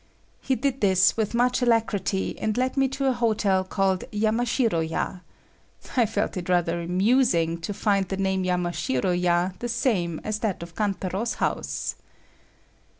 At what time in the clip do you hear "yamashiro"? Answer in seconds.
4.11-4.79, 8.43-9.11